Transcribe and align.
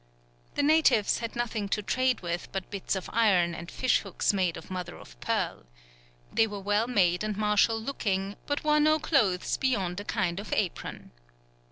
The 0.55 0.63
natives 0.63 1.19
had 1.19 1.35
nothing 1.35 1.69
to 1.69 1.83
trade 1.83 2.21
with 2.21 2.51
but 2.51 2.71
bits 2.71 2.95
of 2.95 3.07
iron 3.13 3.53
and 3.53 3.69
fish 3.69 3.99
hooks 3.99 4.33
made 4.33 4.57
of 4.57 4.71
mother 4.71 4.97
of 4.97 5.19
pearl. 5.19 5.65
They 6.33 6.47
were 6.47 6.59
well 6.59 6.87
made 6.87 7.23
and 7.23 7.37
martial 7.37 7.79
looking, 7.79 8.35
but 8.47 8.63
wore 8.63 8.79
no 8.79 8.97
clothes 8.97 9.57
beyond 9.57 9.99
a 9.99 10.03
kind 10.03 10.39
of 10.39 10.51
apron. 10.53 11.11